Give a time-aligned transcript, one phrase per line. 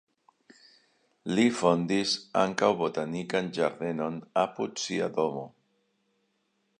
[1.39, 2.13] Li fondis
[2.45, 5.45] ankaŭ botanikan ĝardenon apud sia domo.